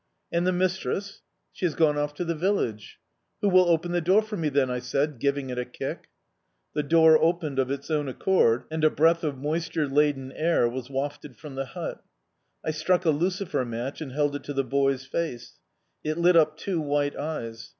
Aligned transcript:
"And 0.31 0.47
the 0.47 0.51
mistress?" 0.51 1.21
"She 1.53 1.67
has 1.67 1.75
gone 1.75 1.95
off 1.95 2.15
to 2.15 2.25
the 2.25 2.33
village." 2.33 2.97
"Who 3.41 3.49
will 3.49 3.69
open 3.69 3.91
the 3.91 4.01
door 4.01 4.23
for 4.23 4.35
me, 4.35 4.49
then?" 4.49 4.67
I 4.71 4.79
said, 4.79 5.19
giving 5.19 5.51
it 5.51 5.59
a 5.59 5.63
kick. 5.63 6.09
The 6.73 6.81
door 6.81 7.21
opened 7.21 7.59
of 7.59 7.69
its 7.69 7.91
own 7.91 8.07
accord, 8.07 8.63
and 8.71 8.83
a 8.83 8.89
breath 8.89 9.23
of 9.23 9.37
moisture 9.37 9.87
laden 9.87 10.31
air 10.31 10.67
was 10.67 10.89
wafted 10.89 11.37
from 11.37 11.53
the 11.53 11.65
hut. 11.77 12.03
I 12.65 12.71
struck 12.71 13.05
a 13.05 13.11
lucifer 13.11 13.63
match 13.63 14.01
and 14.01 14.11
held 14.11 14.35
it 14.35 14.43
to 14.45 14.53
the 14.53 14.63
boy's 14.63 15.05
face. 15.05 15.59
It 16.03 16.17
lit 16.17 16.35
up 16.35 16.57
two 16.57 16.81
white 16.81 17.15
eyes. 17.15 17.69